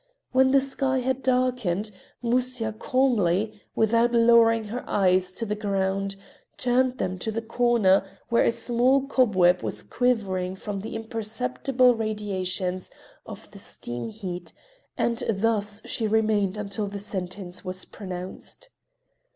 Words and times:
When 0.31 0.49
the 0.49 0.59
sky 0.59 1.01
had 1.01 1.21
darkened 1.21 1.91
Musya 2.23 2.71
calmly, 2.73 3.61
without 3.75 4.13
lowering 4.15 4.63
her 4.63 4.83
eyes 4.89 5.31
to 5.33 5.45
the 5.45 5.53
ground, 5.53 6.15
turned 6.57 6.97
them 6.97 7.19
to 7.19 7.31
the 7.31 7.39
corner 7.43 8.03
where 8.29 8.43
a 8.43 8.51
small 8.51 9.05
cobweb 9.05 9.61
was 9.61 9.83
quivering 9.83 10.55
from 10.55 10.79
the 10.79 10.95
imperceptible 10.95 11.93
radiations 11.93 12.89
of 13.27 13.51
the 13.51 13.59
steam 13.59 14.09
heat, 14.09 14.53
and 14.97 15.23
thus 15.29 15.83
she 15.85 16.07
remained 16.07 16.57
until 16.57 16.87
the 16.87 16.97
sentence 16.97 17.63
was 17.63 17.85
pronounced. 17.85 18.69